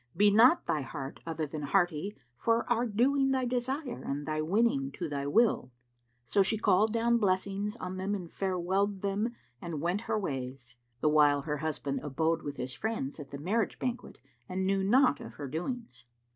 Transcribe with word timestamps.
Be 0.17 0.31
not 0.31 0.65
thy 0.65 0.81
heart 0.81 1.19
other 1.27 1.45
than 1.45 1.61
hearty 1.61 2.15
for 2.35 2.67
our 2.67 2.87
doing 2.87 3.29
thy 3.29 3.45
desire 3.45 4.01
and 4.03 4.25
thy 4.25 4.41
winning 4.41 4.91
to 4.93 5.07
thy 5.07 5.27
will." 5.27 5.71
So 6.25 6.41
she 6.41 6.57
called 6.57 6.91
down 6.91 7.19
blessings 7.19 7.75
on 7.75 7.97
them 7.97 8.15
and 8.15 8.27
farewelled 8.27 9.01
them 9.03 9.35
and 9.61 9.79
went 9.79 10.01
her 10.09 10.17
ways, 10.17 10.75
the 11.01 11.09
while 11.09 11.41
her 11.43 11.57
husband 11.57 11.99
abode 12.01 12.41
with 12.41 12.57
his 12.57 12.73
friends 12.73 13.19
at 13.19 13.29
the 13.29 13.37
marriage 13.37 13.77
banquet 13.77 14.17
and 14.49 14.65
knew 14.65 14.83
naught 14.83 15.19
of 15.21 15.35
her 15.35 15.47
doings. 15.47 16.05